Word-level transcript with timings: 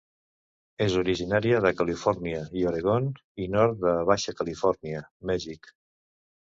És 0.85 0.95
originària 1.01 1.59
de 1.67 1.73
Califòrnia 1.81 2.41
i 2.63 2.65
Oregon 2.73 3.13
i 3.45 3.49
nord 3.59 3.79
de 3.87 3.95
Baixa 4.13 4.39
Califòrnia, 4.43 5.09
Mèxic. 5.35 5.75